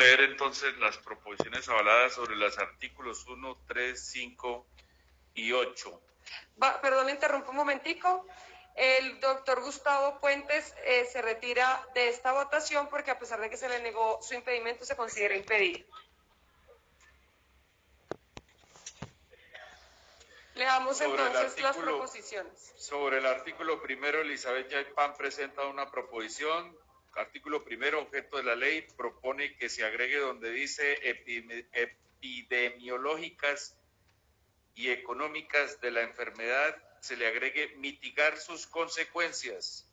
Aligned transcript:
leer 0.00 0.22
entonces 0.22 0.76
las 0.78 0.96
proposiciones 0.96 1.68
avaladas 1.68 2.14
sobre 2.14 2.34
los 2.34 2.58
artículos 2.58 3.26
1, 3.26 3.64
3, 3.68 4.10
5 4.10 4.66
y 5.34 5.52
8. 5.52 6.02
perdón, 6.80 7.10
interrumpo 7.10 7.50
un 7.50 7.56
momentico. 7.56 8.26
El 8.76 9.20
doctor 9.20 9.60
Gustavo 9.60 10.18
Puentes 10.20 10.74
eh, 10.84 11.04
se 11.04 11.20
retira 11.20 11.86
de 11.94 12.08
esta 12.08 12.32
votación 12.32 12.88
porque 12.88 13.10
a 13.10 13.18
pesar 13.18 13.40
de 13.40 13.50
que 13.50 13.58
se 13.58 13.68
le 13.68 13.82
negó 13.82 14.20
su 14.22 14.34
impedimento, 14.34 14.86
se 14.86 14.96
considera 14.96 15.36
impedido. 15.36 15.86
Leamos 20.54 21.00
entonces 21.00 21.60
las 21.62 21.76
proposiciones. 21.76 22.72
Sobre 22.76 23.18
el 23.18 23.26
artículo 23.26 23.82
primero, 23.82 24.20
Elizabeth 24.22 24.68
Yaipan 24.70 25.14
presenta 25.14 25.66
una 25.66 25.90
proposición. 25.90 26.74
Artículo 27.16 27.64
primero, 27.64 28.00
objeto 28.00 28.36
de 28.36 28.44
la 28.44 28.54
ley, 28.54 28.86
propone 28.96 29.56
que 29.56 29.68
se 29.68 29.84
agregue 29.84 30.18
donde 30.18 30.50
dice 30.50 30.98
epidemiológicas 31.72 33.76
y 34.74 34.90
económicas 34.90 35.80
de 35.80 35.90
la 35.90 36.02
enfermedad, 36.02 36.76
se 37.00 37.16
le 37.16 37.26
agregue 37.26 37.74
mitigar 37.76 38.38
sus 38.38 38.66
consecuencias 38.66 39.86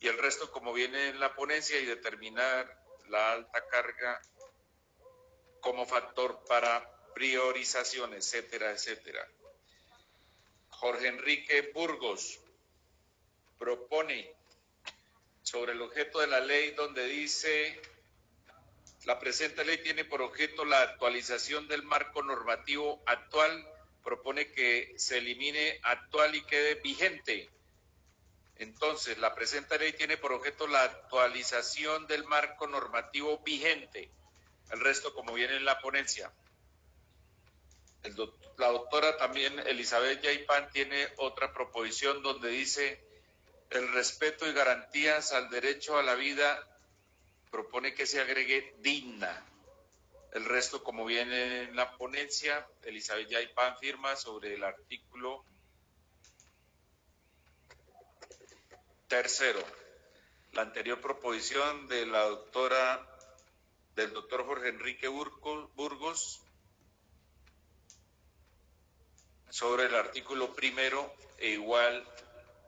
y 0.00 0.08
el 0.08 0.18
resto 0.18 0.50
como 0.50 0.72
viene 0.72 1.08
en 1.08 1.20
la 1.20 1.34
ponencia 1.34 1.78
y 1.78 1.84
determinar 1.84 2.82
la 3.08 3.32
alta 3.32 3.66
carga 3.68 4.20
como 5.60 5.86
factor 5.86 6.42
para 6.48 6.88
priorización, 7.14 8.14
etcétera, 8.14 8.70
etcétera. 8.70 9.26
Jorge 10.70 11.08
Enrique 11.08 11.72
Burgos 11.74 12.40
propone 13.58 14.37
sobre 15.48 15.72
el 15.72 15.80
objeto 15.80 16.20
de 16.20 16.26
la 16.26 16.40
ley 16.40 16.72
donde 16.72 17.06
dice 17.06 17.80
la 19.06 19.18
presente 19.18 19.64
ley 19.64 19.78
tiene 19.78 20.04
por 20.04 20.20
objeto 20.20 20.66
la 20.66 20.82
actualización 20.82 21.66
del 21.68 21.82
marco 21.82 22.22
normativo 22.22 23.00
actual, 23.06 23.66
propone 24.04 24.52
que 24.52 24.92
se 24.98 25.18
elimine 25.18 25.80
actual 25.82 26.34
y 26.34 26.42
quede 26.42 26.74
vigente. 26.74 27.48
Entonces, 28.56 29.16
la 29.16 29.34
presente 29.34 29.78
ley 29.78 29.94
tiene 29.94 30.18
por 30.18 30.32
objeto 30.32 30.66
la 30.66 30.82
actualización 30.82 32.06
del 32.06 32.24
marco 32.24 32.66
normativo 32.66 33.38
vigente. 33.38 34.10
El 34.70 34.80
resto, 34.80 35.14
como 35.14 35.32
viene 35.32 35.56
en 35.56 35.64
la 35.64 35.80
ponencia 35.80 36.30
la 38.58 38.68
doctora 38.68 39.16
también, 39.16 39.58
Elizabeth 39.60 40.22
Yaipan, 40.22 40.70
tiene 40.70 41.08
otra 41.16 41.52
proposición 41.52 42.22
donde 42.22 42.48
dice 42.48 43.07
el 43.70 43.92
respeto 43.92 44.46
y 44.48 44.52
garantías 44.52 45.32
al 45.32 45.50
derecho 45.50 45.98
a 45.98 46.02
la 46.02 46.14
vida, 46.14 46.66
propone 47.50 47.94
que 47.94 48.06
se 48.06 48.20
agregue 48.20 48.74
digna. 48.80 49.44
El 50.32 50.44
resto, 50.44 50.82
como 50.82 51.04
viene 51.04 51.62
en 51.62 51.76
la 51.76 51.96
ponencia, 51.96 52.66
Elizabeth 52.82 53.28
Yaipan 53.28 53.78
firma 53.78 54.16
sobre 54.16 54.54
el 54.54 54.64
artículo 54.64 55.44
tercero. 59.08 59.62
La 60.52 60.62
anterior 60.62 61.00
proposición 61.00 61.88
de 61.88 62.06
la 62.06 62.24
doctora, 62.24 63.06
del 63.94 64.12
doctor 64.12 64.44
Jorge 64.46 64.68
Enrique 64.68 65.08
Burgos, 65.08 66.42
sobre 69.50 69.84
el 69.86 69.94
artículo 69.94 70.54
primero, 70.54 71.12
e 71.38 71.48
igual 71.50 72.06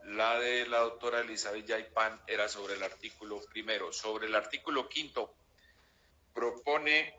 la 0.04 0.38
de 0.38 0.66
la 0.66 0.80
doctora 0.80 1.20
Elizabeth 1.20 1.66
Yaipan 1.66 2.20
era 2.26 2.48
sobre 2.48 2.74
el 2.74 2.82
artículo 2.82 3.40
primero. 3.52 3.92
Sobre 3.92 4.26
el 4.26 4.34
artículo 4.34 4.88
quinto, 4.88 5.34
propone 6.34 7.14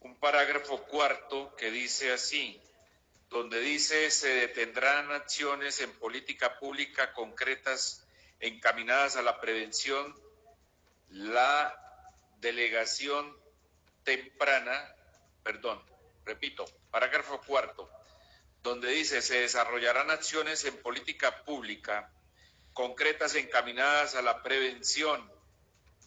un 0.00 0.16
parágrafo 0.16 0.82
cuarto 0.84 1.54
que 1.56 1.70
dice 1.70 2.12
así, 2.12 2.60
donde 3.30 3.60
dice 3.60 4.10
se 4.10 4.28
detendrán 4.28 5.10
acciones 5.12 5.80
en 5.80 5.92
política 5.92 6.58
pública 6.58 7.12
concretas 7.12 8.06
encaminadas 8.40 9.16
a 9.16 9.22
la 9.22 9.40
prevención, 9.40 10.14
la 11.10 11.74
delegación 12.40 13.36
temprana, 14.04 14.94
perdón, 15.42 15.82
repito, 16.24 16.64
parágrafo 16.90 17.40
cuarto, 17.42 17.90
donde 18.68 18.90
dice 18.90 19.22
se 19.22 19.40
desarrollarán 19.40 20.10
acciones 20.10 20.64
en 20.64 20.76
política 20.82 21.42
pública 21.44 22.12
concretas 22.74 23.34
encaminadas 23.34 24.14
a 24.14 24.22
la 24.22 24.42
prevención, 24.42 25.28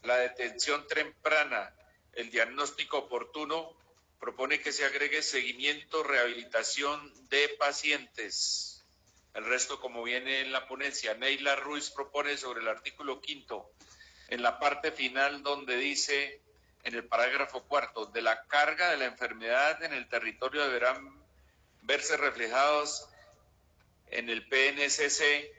la 0.04 0.16
detención 0.18 0.88
temprana, 0.88 1.76
el 2.14 2.30
diagnóstico 2.30 3.00
oportuno, 3.00 3.76
propone 4.20 4.62
que 4.62 4.72
se 4.72 4.86
agregue 4.86 5.22
seguimiento, 5.22 6.02
rehabilitación 6.04 7.12
de 7.30 7.50
pacientes. 7.60 8.86
El 9.34 9.44
resto, 9.46 9.82
como 9.82 10.04
viene 10.04 10.40
en 10.40 10.54
la 10.54 10.66
ponencia, 10.68 11.14
Neila 11.16 11.58
Ruiz 11.58 11.90
propone 11.90 12.38
sobre 12.38 12.62
el 12.62 12.70
artículo 12.70 13.20
quinto, 13.20 13.72
en 14.30 14.42
la 14.42 14.60
parte 14.60 14.94
final 14.94 15.44
donde 15.44 15.76
dice 15.76 16.42
en 16.84 16.96
el 16.96 17.06
parágrafo 17.06 17.64
cuarto, 17.64 18.06
de 18.06 18.22
la 18.22 18.46
carga 18.46 18.92
de 18.92 18.98
la 18.98 19.06
enfermedad 19.06 19.84
en 19.84 19.92
el 19.92 20.08
territorio 20.08 20.64
deberán 20.64 21.21
verse 21.82 22.18
reflejados 22.18 23.08
en 24.08 24.30
el 24.30 24.48
PNCC 24.48 25.52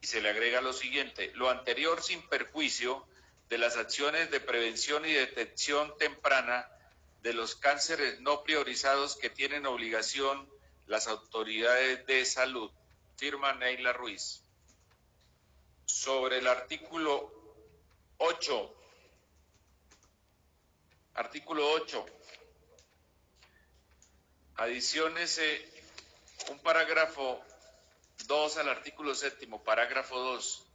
y 0.00 0.06
se 0.06 0.20
le 0.20 0.30
agrega 0.30 0.60
lo 0.60 0.72
siguiente, 0.72 1.30
lo 1.34 1.50
anterior 1.50 2.02
sin 2.02 2.26
perjuicio 2.28 3.06
de 3.48 3.58
las 3.58 3.76
acciones 3.76 4.30
de 4.30 4.40
prevención 4.40 5.04
y 5.06 5.12
detección 5.12 5.96
temprana 5.98 6.68
de 7.22 7.32
los 7.32 7.54
cánceres 7.54 8.20
no 8.20 8.42
priorizados 8.42 9.16
que 9.16 9.30
tienen 9.30 9.66
obligación 9.66 10.48
las 10.86 11.06
autoridades 11.06 12.04
de 12.06 12.24
salud. 12.24 12.70
Firma 13.16 13.52
Neila 13.54 13.92
Ruiz. 13.92 14.42
Sobre 15.84 16.38
el 16.38 16.46
artículo 16.48 17.32
8 18.18 18.76
Artículo 21.14 21.70
8. 21.72 22.06
Adiciones 24.56 25.40
un 26.50 26.58
parágrafo 26.58 27.40
2 28.26 28.56
al 28.58 28.68
artículo 28.68 29.14
séptimo, 29.14 29.64
parágrafo 29.64 30.18
2. 30.18 30.66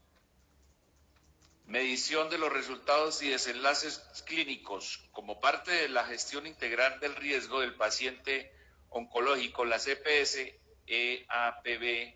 Medición 1.68 2.30
de 2.30 2.38
los 2.38 2.52
resultados 2.52 3.22
y 3.22 3.30
desenlaces 3.30 4.00
clínicos 4.26 5.04
como 5.12 5.40
parte 5.40 5.72
de 5.72 5.90
la 5.90 6.06
gestión 6.06 6.48
integral 6.48 7.00
del 7.00 7.16
riesgo 7.16 7.60
del 7.62 7.76
paciente 7.76 8.52
oncológico, 8.90 9.64
la 9.64 9.78
CPS, 9.78 10.56
EAPB, 10.88 12.16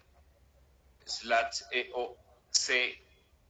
slash 1.05 1.61
EOC 1.71 2.69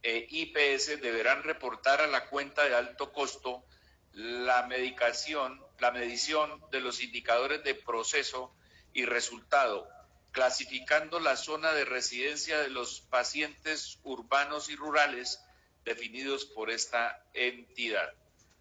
e 0.02 0.26
IPS 0.28 1.00
deberán 1.00 1.44
reportar 1.44 2.00
a 2.00 2.08
la 2.08 2.26
cuenta 2.26 2.64
de 2.64 2.74
alto 2.74 3.12
costo 3.12 3.64
la 4.12 4.66
medicación, 4.66 5.60
la 5.78 5.90
medición 5.90 6.62
de 6.70 6.80
los 6.80 7.02
indicadores 7.02 7.64
de 7.64 7.74
proceso 7.74 8.54
y 8.92 9.04
resultado, 9.04 9.88
clasificando 10.32 11.20
la 11.20 11.36
zona 11.36 11.72
de 11.72 11.84
residencia 11.84 12.58
de 12.58 12.68
los 12.68 13.00
pacientes 13.02 13.98
urbanos 14.02 14.68
y 14.68 14.76
rurales 14.76 15.40
definidos 15.84 16.44
por 16.44 16.70
esta 16.70 17.24
entidad. 17.34 18.12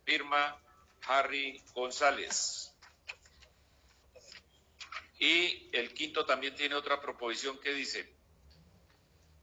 Firma 0.06 0.58
Harry 1.08 1.62
González. 1.74 2.74
Y 5.20 5.70
el 5.74 5.94
quinto 5.94 6.26
también 6.26 6.56
tiene 6.56 6.76
otra 6.76 7.00
proposición 7.00 7.60
que 7.60 7.74
dice, 7.74 8.12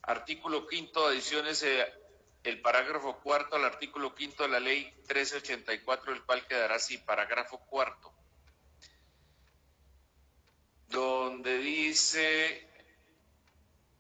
artículo 0.03 0.67
quinto, 0.67 1.07
adiciones 1.07 1.63
el 2.49 2.61
parágrafo 2.61 3.21
cuarto 3.21 3.57
al 3.57 3.65
artículo 3.65 4.15
quinto 4.15 4.45
de 4.45 4.49
la 4.49 4.61
ley 4.61 4.85
1384, 5.09 6.13
el 6.13 6.23
cual 6.25 6.47
quedará 6.47 6.77
así, 6.77 6.97
parágrafo 6.99 7.59
cuarto, 7.67 8.13
donde 10.89 11.59
dice 11.59 12.67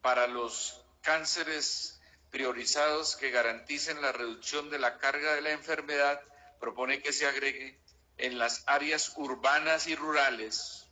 para 0.01 0.27
los 0.27 0.83
cánceres 1.03 2.01
priorizados 2.31 3.17
que 3.17 3.31
garanticen 3.31 4.01
la 4.01 4.13
reducción 4.13 4.71
de 4.71 4.79
la 4.79 4.99
carga 4.99 5.35
de 5.35 5.43
la 5.43 5.51
enfermedad, 5.51 6.21
propone 6.59 7.03
que 7.03 7.13
se 7.13 7.27
agregue 7.27 7.79
en 8.17 8.39
las 8.39 8.65
áreas 8.67 9.13
urbanas 9.17 9.87
y 9.87 9.95
rurales 9.95 10.89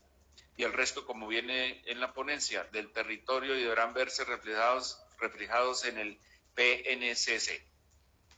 y 0.58 0.64
el 0.64 0.72
resto, 0.72 1.06
como 1.06 1.26
viene 1.28 1.82
en 1.86 2.00
la 2.00 2.12
ponencia, 2.12 2.64
del 2.72 2.90
territorio 2.92 3.56
y 3.56 3.62
deberán 3.62 3.92
verse 3.92 4.24
reflejados, 4.24 4.98
reflejados 5.18 5.84
en 5.84 5.98
el 5.98 6.18
PNCC. 6.56 7.62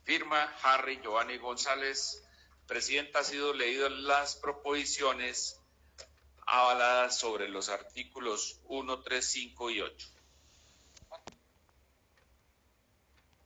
Firma 0.04 0.42
Harry 0.62 1.00
Giovanni 1.00 1.38
González. 1.38 2.22
Presidenta, 2.66 3.20
ha 3.20 3.24
sido 3.24 3.54
leído 3.54 3.88
las 3.88 4.36
proposiciones 4.36 5.58
avaladas 6.46 7.18
sobre 7.18 7.48
los 7.48 7.70
artículos 7.70 8.60
1, 8.64 9.00
3, 9.00 9.24
5 9.24 9.70
y 9.70 9.80
8. 9.80 10.08